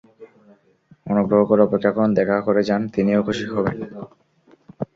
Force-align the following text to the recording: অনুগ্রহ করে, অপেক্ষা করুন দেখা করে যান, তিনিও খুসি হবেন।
অনুগ্রহ 1.05 1.41
করে, 1.49 1.61
অপেক্ষা 1.63 1.91
করুন 1.95 2.11
দেখা 2.19 2.37
করে 2.47 2.61
যান, 2.69 2.81
তিনিও 2.95 3.25
খুসি 3.25 3.45
হবেন। 3.53 3.77